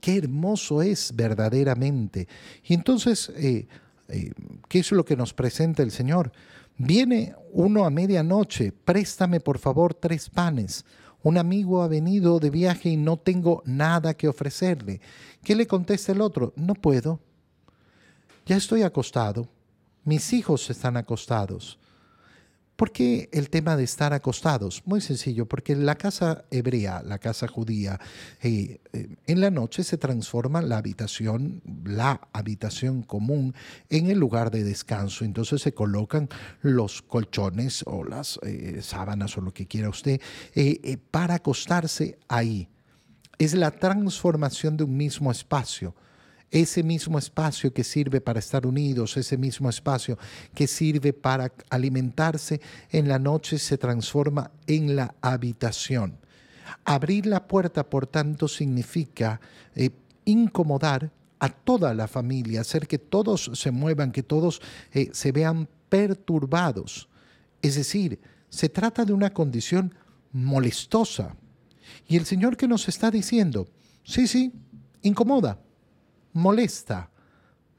qué 0.04 0.18
hermoso 0.18 0.82
es 0.82 1.16
verdaderamente. 1.16 2.28
Y 2.62 2.74
entonces, 2.74 3.32
eh, 3.36 3.66
eh, 4.08 4.32
¿qué 4.68 4.80
es 4.80 4.92
lo 4.92 5.02
que 5.02 5.16
nos 5.16 5.32
presenta 5.32 5.82
el 5.82 5.90
Señor? 5.90 6.30
Viene 6.76 7.34
uno 7.52 7.86
a 7.86 7.90
medianoche, 7.90 8.70
préstame 8.70 9.40
por 9.40 9.58
favor 9.58 9.94
tres 9.94 10.28
panes. 10.28 10.84
Un 11.24 11.38
amigo 11.38 11.82
ha 11.82 11.88
venido 11.88 12.38
de 12.38 12.50
viaje 12.50 12.90
y 12.90 12.98
no 12.98 13.16
tengo 13.16 13.62
nada 13.64 14.12
que 14.12 14.28
ofrecerle. 14.28 15.00
¿Qué 15.42 15.54
le 15.54 15.66
contesta 15.66 16.12
el 16.12 16.20
otro? 16.20 16.52
No 16.54 16.74
puedo. 16.74 17.18
Ya 18.44 18.56
estoy 18.56 18.82
acostado. 18.82 19.48
Mis 20.04 20.34
hijos 20.34 20.68
están 20.68 20.98
acostados. 20.98 21.78
¿Por 22.76 22.90
qué 22.90 23.28
el 23.32 23.50
tema 23.50 23.76
de 23.76 23.84
estar 23.84 24.12
acostados? 24.12 24.82
Muy 24.84 25.00
sencillo, 25.00 25.46
porque 25.46 25.76
la 25.76 25.94
casa 25.94 26.44
hebrea, 26.50 27.02
la 27.04 27.18
casa 27.18 27.46
judía, 27.46 28.00
eh, 28.42 28.80
eh, 28.92 29.16
en 29.28 29.40
la 29.40 29.50
noche 29.50 29.84
se 29.84 29.96
transforma 29.96 30.60
la 30.60 30.78
habitación, 30.78 31.62
la 31.84 32.20
habitación 32.32 33.02
común, 33.02 33.54
en 33.90 34.10
el 34.10 34.18
lugar 34.18 34.50
de 34.50 34.64
descanso. 34.64 35.24
Entonces 35.24 35.62
se 35.62 35.72
colocan 35.72 36.28
los 36.62 37.00
colchones 37.02 37.84
o 37.86 38.02
las 38.02 38.40
eh, 38.42 38.80
sábanas 38.82 39.38
o 39.38 39.40
lo 39.40 39.54
que 39.54 39.66
quiera 39.66 39.88
usted 39.88 40.20
para 41.12 41.36
acostarse 41.36 42.18
ahí. 42.26 42.68
Es 43.38 43.54
la 43.54 43.70
transformación 43.70 44.76
de 44.76 44.84
un 44.84 44.96
mismo 44.96 45.30
espacio 45.30 45.94
ese 46.50 46.82
mismo 46.82 47.18
espacio 47.18 47.72
que 47.72 47.84
sirve 47.84 48.20
para 48.20 48.38
estar 48.38 48.66
unidos, 48.66 49.16
ese 49.16 49.36
mismo 49.36 49.68
espacio 49.68 50.18
que 50.54 50.66
sirve 50.66 51.12
para 51.12 51.52
alimentarse, 51.70 52.60
en 52.90 53.08
la 53.08 53.18
noche 53.18 53.58
se 53.58 53.76
transforma 53.76 54.50
en 54.66 54.94
la 54.94 55.14
habitación. 55.20 56.18
Abrir 56.84 57.26
la 57.26 57.46
puerta, 57.46 57.88
por 57.88 58.06
tanto, 58.06 58.46
significa 58.48 59.40
eh, 59.74 59.90
incomodar 60.24 61.10
a 61.38 61.48
toda 61.48 61.92
la 61.92 62.08
familia, 62.08 62.60
hacer 62.60 62.86
que 62.86 62.98
todos 62.98 63.50
se 63.54 63.70
muevan, 63.70 64.12
que 64.12 64.22
todos 64.22 64.62
eh, 64.92 65.10
se 65.12 65.32
vean 65.32 65.68
perturbados. 65.88 67.08
Es 67.60 67.74
decir, 67.74 68.20
se 68.48 68.68
trata 68.68 69.04
de 69.04 69.12
una 69.12 69.32
condición 69.32 69.94
molestosa. 70.32 71.36
Y 72.08 72.16
el 72.16 72.24
Señor 72.24 72.56
que 72.56 72.68
nos 72.68 72.88
está 72.88 73.10
diciendo, 73.10 73.68
sí, 74.04 74.26
sí, 74.26 74.52
incomoda, 75.02 75.58
molesta, 76.34 77.10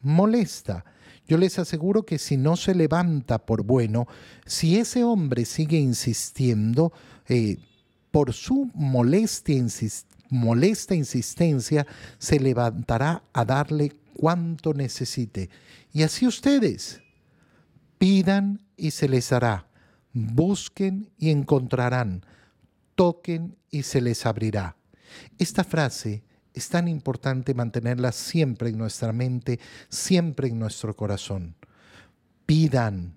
molesta. 0.01 0.83
Yo 1.27 1.37
les 1.37 1.59
aseguro 1.59 2.03
que 2.03 2.17
si 2.17 2.37
no 2.37 2.55
se 2.55 2.73
levanta 2.73 3.37
por 3.37 3.63
bueno, 3.63 4.07
si 4.45 4.77
ese 4.77 5.03
hombre 5.03 5.45
sigue 5.45 5.77
insistiendo, 5.77 6.91
eh, 7.27 7.57
por 8.11 8.33
su 8.33 8.71
molesta 8.73 9.51
insistencia, 10.95 11.85
se 12.17 12.39
levantará 12.39 13.23
a 13.33 13.45
darle 13.45 13.91
cuanto 14.13 14.73
necesite. 14.73 15.49
Y 15.91 16.03
así 16.03 16.25
ustedes, 16.25 17.01
pidan 17.97 18.61
y 18.77 18.91
se 18.91 19.09
les 19.09 19.31
hará, 19.31 19.67
busquen 20.13 21.09
y 21.17 21.29
encontrarán, 21.29 22.25
toquen 22.95 23.57
y 23.69 23.83
se 23.83 23.99
les 24.01 24.25
abrirá. 24.25 24.77
Esta 25.37 25.63
frase 25.63 26.23
es 26.55 26.69
tan 26.69 26.87
importante 26.87 27.53
mantenerla 27.53 28.13
siempre 28.13 28.69
en 28.69 28.77
nuestra 28.77 29.11
mente, 29.11 29.59
siempre 29.89 30.47
en 30.47 30.57
nuestro 30.57 30.95
corazón. 30.95 31.55
Pidan 32.45 33.13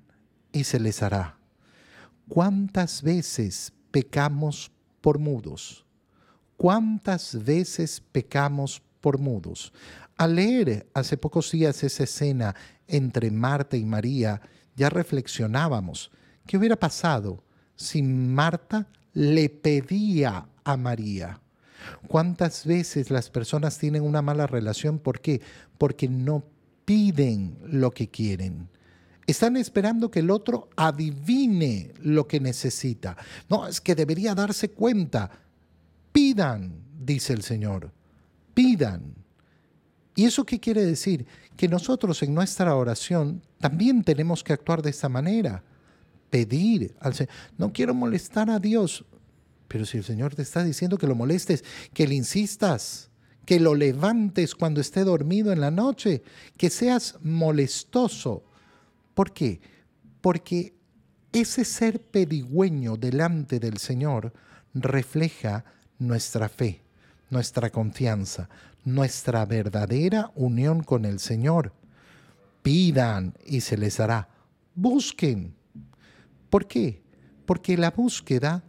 y 0.53 0.65
se 0.65 0.81
les 0.81 1.03
hará. 1.03 1.39
¿Cuántas 2.27 3.01
veces 3.01 3.73
pecamos 3.93 4.73
por 5.01 5.21
mudos? 5.21 5.87
¿Cuántas 6.57 7.45
veces 7.45 8.03
pecamos 8.11 8.83
por 9.01 9.19
mudos? 9.19 9.73
Al 10.17 10.35
leer 10.35 10.89
hace 10.93 11.17
pocos 11.17 11.53
días 11.53 11.85
esa 11.85 12.03
escena 12.03 12.57
entre 12.89 13.31
Marta 13.31 13.77
y 13.77 13.85
María, 13.85 14.41
ya 14.75 14.91
reflexionábamos, 14.91 16.11
¿qué 16.45 16.59
hubiera 16.59 16.77
pasado 16.77 17.45
si 17.77 18.03
Marta 18.03 18.89
le 19.13 19.49
pedía 19.49 20.49
a 20.65 20.77
María? 20.77 21.41
¿Cuántas 22.07 22.67
veces 22.67 23.11
las 23.11 23.31
personas 23.31 23.79
tienen 23.79 24.03
una 24.03 24.23
mala 24.23 24.47
relación? 24.47 24.99
¿Por 24.99 25.21
qué? 25.21 25.41
Porque 25.79 26.09
no 26.09 26.45
piden 26.85 27.59
lo 27.67 27.91
que 27.91 28.09
quieren. 28.09 28.69
Están 29.27 29.59
esperando 29.59 30.11
que 30.11 30.21
el 30.21 30.31
otro 30.31 30.71
adivine 30.75 31.93
lo 32.01 32.27
que 32.27 32.41
necesita. 32.41 33.15
No, 33.51 33.67
es 33.67 33.79
que 33.79 33.95
debería 33.95 34.35
darse 34.35 34.71
cuenta. 34.71 35.31
Pidan, 36.13 36.83
dice 36.99 37.35
el 37.35 37.43
Señor. 37.43 37.93
Pidan. 38.55 39.15
¿Y 40.15 40.25
eso 40.25 40.47
qué 40.47 40.59
quiere 40.59 40.83
decir? 40.85 41.27
Que 41.59 41.69
nosotros 41.69 42.23
en 42.23 42.35
nuestra 42.35 42.75
oración 42.75 43.43
también 43.61 44.03
tenemos 44.03 44.43
que 44.43 44.55
actuar 44.55 44.81
de 44.81 44.89
esta 44.89 45.11
manera. 45.11 45.63
Pedir 46.31 46.97
al 46.99 47.15
Señor. 47.15 47.35
No 47.59 47.71
quiero 47.71 47.93
molestar 47.93 48.49
a 48.49 48.59
Dios. 48.59 49.05
Pero 49.69 49.85
si 49.85 49.99
el 49.99 50.05
Señor 50.05 50.35
te 50.35 50.43
está 50.43 50.65
diciendo 50.65 50.99
que 50.99 51.07
lo 51.07 51.15
molestes, 51.15 51.63
que 51.93 52.07
le 52.07 52.15
insistas, 52.15 53.11
que 53.45 53.61
lo 53.61 53.75
levantes 53.75 54.55
cuando 54.55 54.81
esté 54.81 55.05
dormido 55.05 55.53
en 55.53 55.61
la 55.61 55.71
noche, 55.71 56.23
que 56.57 56.71
seas 56.71 57.17
molestoso. 57.23 58.45
¿Por 59.15 59.33
qué? 59.33 59.61
Porque 60.21 60.75
ese 61.33 61.65
ser 61.65 62.01
pedigüeño 62.01 62.97
delante 62.97 63.61
del 63.61 63.79
Señor 63.79 64.33
refleja 64.75 65.65
nuestra 65.99 66.49
fe, 66.49 66.83
nuestra 67.31 67.71
confianza, 67.71 68.49
nuestra 68.85 69.45
verdadera 69.45 70.31
unión 70.35 70.83
con 70.83 71.05
el 71.05 71.19
Señor. 71.19 71.73
Pidan 72.63 73.35
y 73.45 73.61
se 73.61 73.77
les 73.77 74.01
hará. 74.01 74.29
Busquen. 74.75 75.55
¿Por 76.51 76.67
qué? 76.67 77.03
Porque 77.47 77.77
la 77.77 77.91
búsqueda 77.91 78.63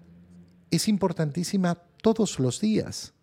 es 0.71 0.88
importantísima 0.88 1.75
todos 2.01 2.39
los 2.39 2.60
días. 2.60 3.13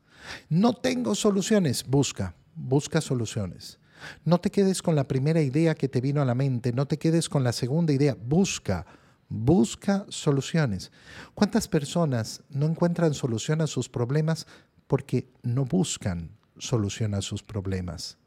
No 0.49 0.75
tengo 0.75 1.15
soluciones, 1.15 1.85
busca, 1.87 2.35
busca 2.55 3.01
soluciones. 3.01 3.79
No 4.25 4.39
te 4.39 4.51
quedes 4.51 4.83
con 4.83 4.95
la 4.95 5.09
primera 5.09 5.41
idea 5.41 5.75
que 5.75 5.89
te 5.89 6.01
vino 6.01 6.21
a 6.21 6.25
la 6.25 6.35
mente, 6.35 6.73
no 6.73 6.87
te 6.87 6.99
quedes 6.99 7.29
con 7.29 7.45
la 7.45 7.53
segunda 7.53 7.93
idea, 7.93 8.17
busca, 8.27 8.87
busca 9.29 10.05
soluciones. 10.09 10.93
¿Cuántas 11.35 11.69
personas 11.69 12.43
no 12.49 12.67
encuentran 12.67 13.15
solución 13.15 13.61
a 13.61 13.67
sus 13.67 13.89
problemas 13.89 14.47
porque 14.87 15.29
no 15.43 15.65
buscan 15.65 16.31
solución 16.59 17.15
a 17.15 17.23
sus 17.23 17.43
problemas? 17.43 18.19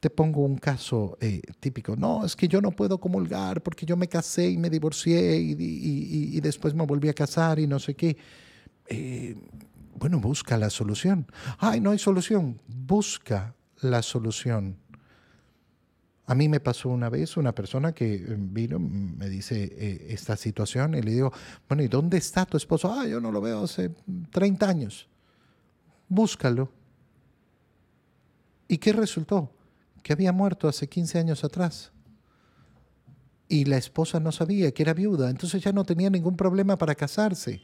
Te 0.00 0.08
pongo 0.08 0.40
un 0.40 0.56
caso 0.56 1.18
eh, 1.20 1.42
típico. 1.60 1.94
No, 1.94 2.24
es 2.24 2.34
que 2.34 2.48
yo 2.48 2.62
no 2.62 2.70
puedo 2.70 2.98
comulgar 2.98 3.62
porque 3.62 3.84
yo 3.84 3.98
me 3.98 4.08
casé 4.08 4.48
y 4.48 4.56
me 4.56 4.70
divorcié 4.70 5.36
y, 5.36 6.40
después 6.40 6.72
me 6.72 6.86
volví 6.86 7.10
a 7.10 7.12
casar 7.12 7.58
y 7.58 7.66
no 7.66 7.78
sé 7.78 7.94
qué. 7.94 8.16
Eh, 8.86 9.36
bueno, 9.98 10.18
busca 10.18 10.56
la 10.56 10.70
solución. 10.70 11.26
Ay, 11.58 11.80
no 11.80 11.90
hay 11.90 11.98
solución. 11.98 12.58
Busca 12.66 13.54
la 13.82 14.00
solución. 14.00 14.78
A 16.24 16.34
mí 16.34 16.48
me 16.48 16.60
pasó 16.60 16.88
una 16.88 17.10
vez 17.10 17.36
una 17.36 17.54
persona 17.54 17.92
que 17.92 18.14
eh, 18.14 18.36
vino, 18.38 18.78
me 18.78 19.28
dice 19.28 20.06
esta 20.08 20.34
situación 20.34 20.94
y 20.94 21.02
le 21.02 21.10
digo, 21.10 21.30
bueno, 21.68 21.82
¿y 21.82 21.88
dónde 21.88 22.16
está 22.16 22.46
tu 22.46 22.56
esposo? 22.56 22.90
Ah, 22.90 23.06
yo 23.06 23.20
no 23.20 23.30
lo 23.30 23.42
veo 23.42 23.64
hace 23.64 23.90
30 24.32 24.66
años. 24.66 25.08
Búscalo. 26.08 26.72
¿Y 28.66 28.78
qué 28.78 28.94
resultó? 28.94 29.50
Que 30.02 30.12
había 30.12 30.32
muerto 30.32 30.68
hace 30.68 30.88
15 30.88 31.18
años 31.18 31.44
atrás. 31.44 31.92
Y 33.48 33.64
la 33.64 33.76
esposa 33.76 34.20
no 34.20 34.30
sabía 34.30 34.72
que 34.72 34.82
era 34.82 34.94
viuda, 34.94 35.28
entonces 35.28 35.62
ya 35.62 35.72
no 35.72 35.84
tenía 35.84 36.08
ningún 36.08 36.36
problema 36.36 36.78
para 36.78 36.94
casarse. 36.94 37.60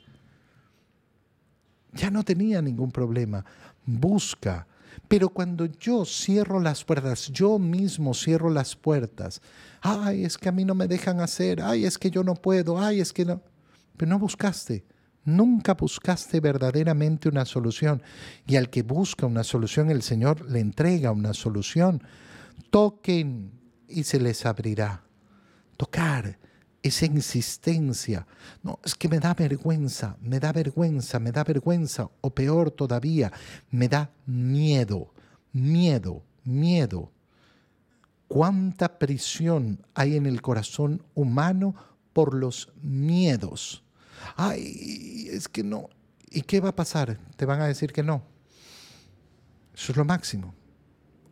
Ya 1.92 2.10
no 2.10 2.24
tenía 2.24 2.60
ningún 2.60 2.90
problema. 2.90 3.44
Busca. 3.84 4.66
Pero 5.08 5.28
cuando 5.28 5.66
yo 5.66 6.04
cierro 6.04 6.60
las 6.60 6.84
puertas, 6.84 7.28
yo 7.28 7.58
mismo 7.58 8.14
cierro 8.14 8.50
las 8.50 8.74
puertas, 8.74 9.40
ay, 9.80 10.24
es 10.24 10.36
que 10.38 10.48
a 10.48 10.52
mí 10.52 10.64
no 10.64 10.74
me 10.74 10.88
dejan 10.88 11.20
hacer, 11.20 11.62
ay, 11.62 11.84
es 11.84 11.98
que 11.98 12.10
yo 12.10 12.24
no 12.24 12.34
puedo, 12.34 12.78
ay, 12.78 13.00
es 13.00 13.12
que 13.12 13.24
no. 13.24 13.40
Pero 13.96 14.10
no 14.10 14.18
buscaste. 14.18 14.84
Nunca 15.24 15.74
buscaste 15.74 16.40
verdaderamente 16.40 17.28
una 17.28 17.44
solución. 17.44 18.02
Y 18.46 18.56
al 18.56 18.70
que 18.70 18.82
busca 18.82 19.26
una 19.26 19.42
solución, 19.44 19.90
el 19.90 20.02
Señor 20.02 20.48
le 20.50 20.60
entrega 20.60 21.10
una 21.10 21.34
solución 21.34 22.02
toquen 22.70 23.52
y 23.88 24.04
se 24.04 24.20
les 24.20 24.44
abrirá. 24.46 25.02
Tocar, 25.76 26.38
esa 26.82 27.06
insistencia. 27.06 28.26
No, 28.62 28.78
es 28.84 28.94
que 28.94 29.08
me 29.08 29.18
da 29.18 29.34
vergüenza, 29.34 30.16
me 30.20 30.38
da 30.40 30.52
vergüenza, 30.52 31.18
me 31.18 31.32
da 31.32 31.44
vergüenza, 31.44 32.08
o 32.20 32.30
peor 32.30 32.70
todavía, 32.70 33.32
me 33.70 33.88
da 33.88 34.10
miedo, 34.26 35.12
miedo, 35.52 36.22
miedo. 36.44 37.12
¿Cuánta 38.28 38.98
prisión 38.98 39.84
hay 39.94 40.16
en 40.16 40.26
el 40.26 40.42
corazón 40.42 41.02
humano 41.14 41.74
por 42.12 42.34
los 42.34 42.72
miedos? 42.82 43.84
Ay, 44.36 45.28
es 45.30 45.48
que 45.48 45.62
no. 45.62 45.88
¿Y 46.30 46.42
qué 46.42 46.60
va 46.60 46.70
a 46.70 46.76
pasar? 46.76 47.18
Te 47.36 47.46
van 47.46 47.60
a 47.60 47.66
decir 47.66 47.92
que 47.92 48.02
no. 48.02 48.22
Eso 49.74 49.92
es 49.92 49.98
lo 49.98 50.04
máximo 50.04 50.54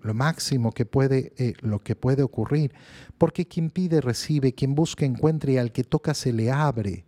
lo 0.05 0.12
máximo 0.12 0.73
que 0.73 0.85
puede, 0.85 1.33
eh, 1.38 1.55
lo 1.61 1.81
que 1.81 1.97
puede 1.97 2.23
ocurrir, 2.23 2.75
porque 3.17 3.49
quien 3.49 3.71
pide 3.71 4.03
recibe, 4.03 4.53
quien 4.53 4.75
busca 4.75 5.07
encuentra 5.07 5.51
y 5.51 5.57
al 5.57 5.73
que 5.73 5.83
toca 5.83 6.12
se 6.12 6.33
le 6.33 6.53
abre. 6.53 7.07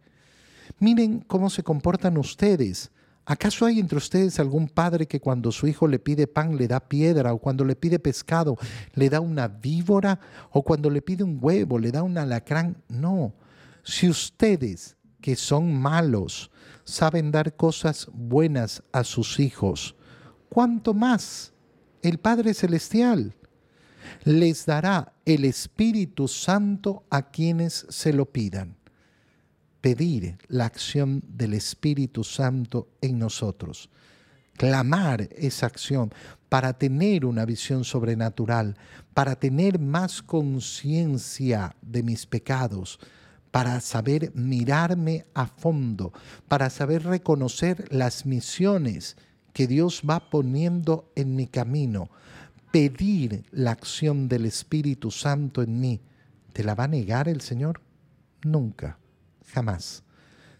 Miren 0.81 1.21
cómo 1.21 1.51
se 1.51 1.63
comportan 1.63 2.17
ustedes. 2.17 2.91
¿Acaso 3.27 3.67
hay 3.67 3.81
entre 3.81 3.99
ustedes 3.99 4.41
algún 4.41 4.69
padre 4.69 5.07
que 5.07 5.21
cuando 5.21 5.53
su 5.53 5.67
hijo 5.67 5.87
le 5.87 5.99
pide 5.99 6.27
pan 6.27 6.57
le 6.57 6.69
da 6.69 6.81
piedra, 6.81 7.35
o 7.35 7.39
cuando 7.39 7.67
le 7.67 7.77
pide 7.77 7.99
pescado 7.99 8.57
le 8.95 9.11
da 9.11 9.21
una 9.21 9.47
víbora, 9.47 10.19
o 10.51 10.63
cuando 10.63 10.89
le 10.89 11.03
pide 11.03 11.23
un 11.23 11.39
huevo 11.41 11.79
le 11.79 11.93
da 11.93 12.03
un 12.03 12.17
alacrán? 12.17 12.83
No. 12.89 13.35
Si 13.83 14.09
ustedes, 14.09 14.97
que 15.21 15.37
son 15.37 15.75
malos, 15.75 16.51
saben 16.85 17.31
dar 17.31 17.57
cosas 17.57 18.09
buenas 18.13 18.83
a 18.91 19.05
sus 19.05 19.39
hijos, 19.39 19.97
¿cuánto 20.49 20.95
más? 20.95 21.53
El 22.03 22.19
Padre 22.19 22.55
Celestial. 22.55 23.35
Les 24.25 24.67
dará 24.67 25.13
el 25.25 25.45
Espíritu 25.45 26.29
Santo 26.29 27.05
a 27.11 27.31
quienes 27.31 27.87
se 27.89 28.13
lo 28.13 28.27
pidan. 28.27 28.77
Pedir 29.81 30.39
la 30.49 30.67
acción 30.67 31.23
del 31.27 31.55
Espíritu 31.55 32.25
Santo 32.25 32.89
en 33.01 33.19
nosotros. 33.19 33.91
Clamar 34.57 35.29
esa 35.37 35.67
acción 35.67 36.13
para 36.49 36.73
tener 36.73 37.25
una 37.25 37.45
visión 37.45 37.85
sobrenatural, 37.85 38.77
para 39.13 39.37
tener 39.37 39.79
más 39.79 40.23
conciencia 40.23 41.77
de 41.83 42.03
mis 42.03 42.27
pecados, 42.27 42.99
para 43.51 43.81
saber 43.81 44.33
mirarme 44.35 45.27
a 45.35 45.47
fondo, 45.47 46.13
para 46.49 46.71
saber 46.71 47.05
reconocer 47.05 47.87
las 47.93 48.27
misiones 48.27 49.17
que 49.57 49.66
Dios 49.66 50.03
va 50.07 50.29
poniendo 50.29 51.11
en 51.14 51.35
mi 51.35 51.47
camino, 51.47 52.11
pedir 52.71 53.47
la 53.53 53.71
acción 53.71 54.29
del 54.29 54.45
Espíritu 54.45 55.11
Santo 55.11 55.62
en 55.62 55.81
mí, 55.81 56.03
¿te 56.53 56.62
la 56.62 56.75
va 56.75 56.85
a 56.85 56.88
negar 56.88 57.27
el 57.27 57.40
Señor? 57.40 57.81
Nunca, 58.45 58.99
jamás. 59.47 60.03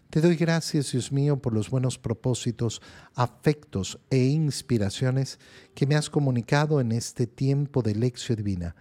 Te 0.09 0.19
doy 0.19 0.35
gracias, 0.35 0.93
Dios 0.93 1.11
mío, 1.11 1.37
por 1.37 1.53
los 1.53 1.69
buenos 1.69 1.99
propósitos, 1.99 2.81
afectos 3.13 3.99
e 4.09 4.17
inspiraciones 4.17 5.37
que 5.75 5.85
me 5.85 5.95
has 5.95 6.09
comunicado 6.09 6.81
en 6.81 6.91
este 6.91 7.27
tiempo 7.27 7.83
de 7.83 7.93
lección 7.93 8.37
divina. 8.37 8.75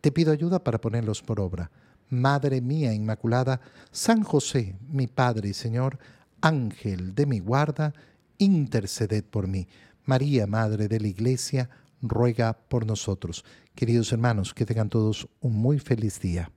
Te 0.00 0.12
pido 0.12 0.32
ayuda 0.32 0.64
para 0.64 0.80
ponerlos 0.80 1.20
por 1.20 1.40
obra. 1.40 1.70
Madre 2.08 2.62
mía 2.62 2.94
Inmaculada, 2.94 3.60
San 3.90 4.22
José, 4.22 4.76
mi 4.88 5.08
Padre 5.08 5.50
y 5.50 5.52
Señor, 5.52 5.98
Ángel 6.40 7.14
de 7.14 7.26
mi 7.26 7.38
guarda, 7.38 7.92
interceded 8.42 9.24
por 9.24 9.46
mí. 9.46 9.68
María, 10.04 10.46
Madre 10.46 10.88
de 10.88 11.00
la 11.00 11.08
Iglesia, 11.08 11.70
ruega 12.00 12.52
por 12.54 12.86
nosotros. 12.86 13.44
Queridos 13.74 14.12
hermanos, 14.12 14.52
que 14.52 14.66
tengan 14.66 14.88
todos 14.88 15.28
un 15.40 15.56
muy 15.56 15.78
feliz 15.78 16.20
día. 16.20 16.50